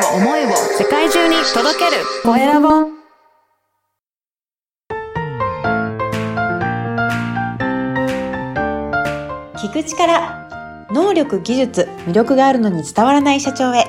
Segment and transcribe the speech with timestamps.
[0.00, 0.48] を思いを
[0.78, 2.02] 世界中に届ける。
[2.22, 2.68] コエラボ
[9.56, 13.84] 聞く力能力技術魅力があるのに伝わらない社長へ。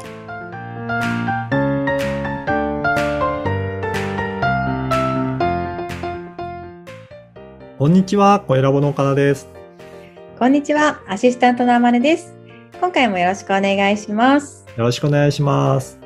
[7.80, 9.48] こんにちは、コエラボの岡田です。
[10.38, 12.36] こんにちはアシスタントのあまねです。
[12.80, 14.66] 今回もよろしくお願いします。
[14.76, 16.01] よろしくお願いします。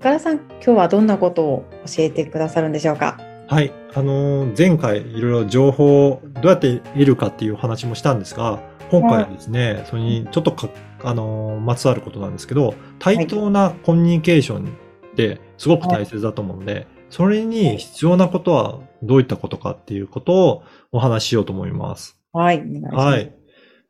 [0.00, 3.20] 岡田さん今日はどんなことを教えてくださるんでしょうか？
[3.48, 10.70] はい、あのー前回いろいろ情報をどうやって得るかっていうお話もしたんですが、今回はですね、それにちょっとか、
[11.04, 20.62] あのーまつわることなんですけど、対等なコミュニケーションってすごく大切だと思うので、それに必要なことはどういったことかっていうことを
[20.92, 22.18] お話ししようと思います。
[22.32, 22.56] はい。
[22.56, 22.96] お願いします。
[22.96, 23.34] はい。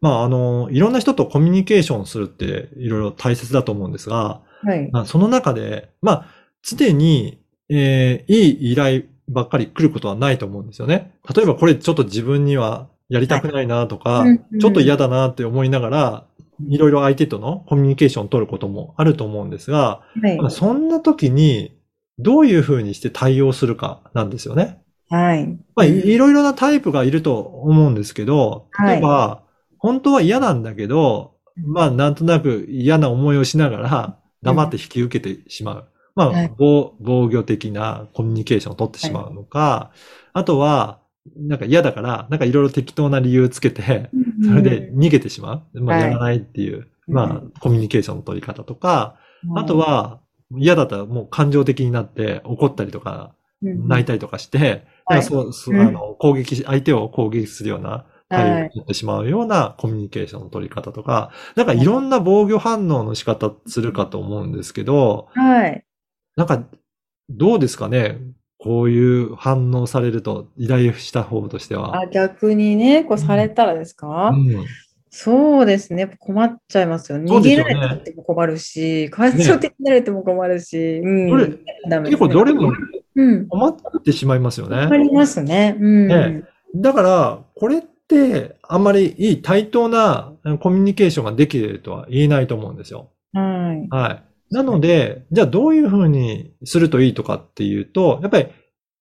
[0.00, 4.90] まあ、あのーいろんな人とコミュニケーションするっていろいろ大切だと思うんですが、はい。
[4.92, 6.26] まあ、その中で、まあ、
[6.62, 7.38] 常に、
[7.68, 11.12] えーいい依頼ばっかり来ることはないと思うんですよね。
[11.34, 14.58] 例えばこれちょっと自分にはやりたくないなとか、うんうん。
[14.58, 16.24] ちょっと嫌だなって思いながら、
[16.68, 20.36] いろいろ相手とのコミュニケーションを取ることもあると思うんですが、はい。
[20.38, 21.76] まあそんな時に
[22.18, 24.82] どういうふうにして対応するかなんですよね。
[25.08, 25.46] はい。
[25.74, 28.92] まあ、いいろいろなタイプがいると思うんですけど、はい。
[28.92, 29.42] 例えば、
[29.78, 35.88] 本当は嫌なんだけど、まあ、なんとなく嫌な思いをしながら、黙って引き受けてしまう。
[36.14, 39.92] まあはい、防防御的なコミュニケーションを取ってしまうのか、
[40.32, 41.00] あとは、
[41.36, 44.10] なんか嫌だから、なんかいろいろ適当な理由つけて、
[44.44, 45.80] それで逃げてしまう。
[45.80, 46.04] まあ、はい。
[46.06, 47.14] やらないっていう、うん。
[47.14, 49.16] まあ、コミュニケーションの取り方とか、
[49.54, 50.20] あとは、
[50.56, 54.86] 嫌だったらもう感情的になって怒ったりとか、泣いたりとかして、
[55.52, 65.84] そう、あの、攻撃し、相手を攻撃するような対応を取ってしまうようなコミュニケーションの取り方とか、なんかいろんな防御反応の仕方するかと思うんですけど、はい
[66.36, 66.62] なんか、
[67.28, 68.18] どうですかね？
[68.56, 72.00] こういう反応されると、依頼した方としては。
[72.00, 74.64] あ逆にねこうされたらですか、うん
[75.12, 76.06] そうですね。
[76.20, 77.28] 困っちゃいますよね。
[77.32, 81.36] 逃げられても困るし、感情的になられても困るし、うん。
[81.36, 81.56] ね
[82.04, 82.72] 結構どれも
[83.16, 83.48] うん。
[83.48, 84.76] 困ってしまいますよね。
[84.76, 85.76] わかりますね。
[85.80, 86.06] うん。
[86.06, 86.44] ね
[86.76, 87.88] だから、これって、
[88.62, 93.10] あんまりいい対等なうんコミュニケーションができるとは言えないと思うんですよ。
[93.32, 93.88] はい。
[93.88, 94.10] は
[94.50, 94.54] い。
[94.54, 98.48] なので、じゃあどういうふうにするといいとかっていうと、やっぱり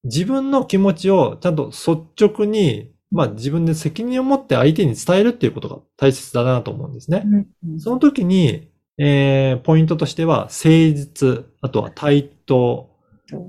[0.03, 7.24] 自分の気持ちをちゃんと率直に、まあ自分で責任を持って相手に伝えるっていうことが大切だなと思うんですね。
[7.26, 12.90] うんその時に、えー、ポイントとしては、誠実、あとは対等、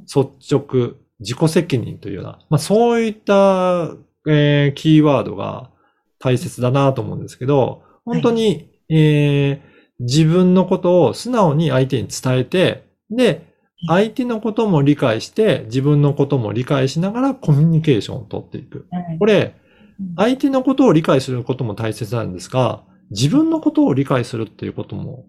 [0.06, 3.94] 率直、自己責任というような、まあそういった、
[4.28, 5.70] えー、キーワードが
[6.19, 9.70] 大切だなと思うんですけど、本当に、えー
[10.00, 13.47] 自分のことを素直に相手に伝えて、で、
[13.86, 18.86] 相手のことも理解して、自分のことも理解しながらコミュニケーションを取っていく。
[18.91, 19.60] はいこれ、うん
[20.16, 25.26] 相手のことを理解することも大切なんですが、自分のことを理解するっていうことも、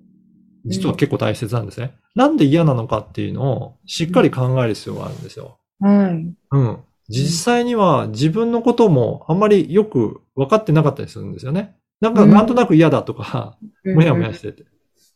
[0.64, 1.96] 実は結構大切なんですね。
[2.16, 5.58] なんで嫌なのかっていうのをしっかり考える必要があるんですよ。
[5.82, 6.34] はい。
[6.52, 6.78] うん。
[7.12, 11.76] 実際には自分のこともあんまりよく分かってなかったりするんですよね。
[12.00, 14.64] なんか、うんなんとなく嫌だとか、うんもやもやしてて。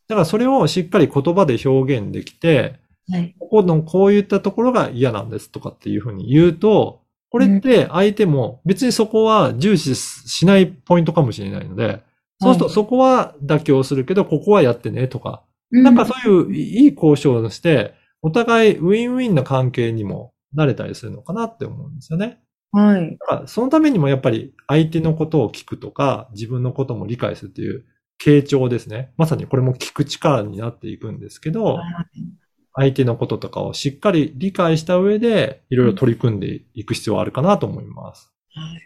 [0.08, 3.34] だからそれをしっかり言葉で表現できて、はい。
[3.38, 12.02] ここのこういったところが嫌なんですとかっていうふうに言うと、これって相手も別にそこは重視しないポイントかもしれないので、
[12.40, 22.40] そうするとそこは妥協するけど、ここはやってねとか、なんかそういういい交渉をして、お互いウィンウィンな関係にもなれたりするのかなって思うんですよね。
[22.72, 23.16] はい。
[23.18, 27.84] だからそのためにもやっぱり相手のことを聞くとか、自分のことも理解するっていう
[28.22, 29.12] 傾聴ですね。
[29.16, 31.78] まさにこれも聞く力になっていくんですけど、
[32.74, 38.32] 相手のこととかをしっかり理解した上で、いろいろ取り組んでいく必要はあるかなと思います。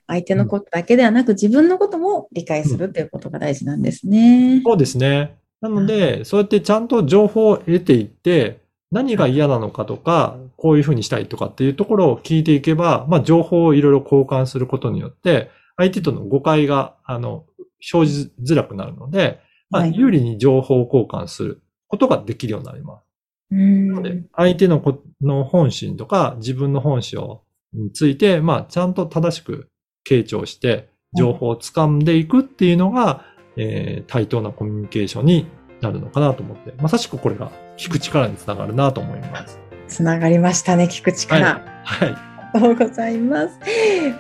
[0.06, 4.62] 相手のことだけではなく、自分のことも理解するということが大事なんですね。
[4.64, 5.38] そうですね。
[5.60, 8.59] なので、そうやってちゃんと情報を得ていって、
[8.92, 17.45] 何が嫌なのかとか、こういうふうにしたいとかっていうところを聞いていけば、まあ情報をいろいろ交換することによって、相手との誤解が、あの、
[17.81, 19.41] 生じづらくなるので、
[19.71, 19.97] まあはい。
[19.97, 23.04] 有利に情報交換することができるようになります。
[23.53, 23.89] うん。
[23.89, 27.42] なので、相手のこの本心とか自分の本心を
[27.72, 29.69] について、まあ、ちゃんと正しく
[30.09, 33.25] 傾聴して、情報を掴んでいくっていうのが、
[33.57, 35.47] えー対等なコミュニケーションに
[35.80, 39.59] なるのかなと思って、まさしくこれが聞く力につながるなと思います。
[39.88, 41.62] つながりましたね、聞く力。
[41.84, 42.16] はい。
[42.53, 43.59] ありがとうございます。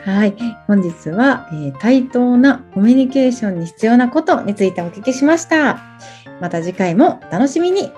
[0.04, 0.34] はい。
[0.66, 5.80] 本日は、えー対等なコミュニケーションに必要なことについてお聞きしました。
[6.40, 7.92] また次回もお楽しみに。